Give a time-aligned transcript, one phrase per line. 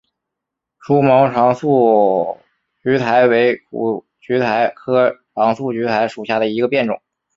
[0.79, 2.39] 疏毛长蒴
[2.83, 6.99] 苣苔为苦苣苔科长蒴苣苔属下的一个变种。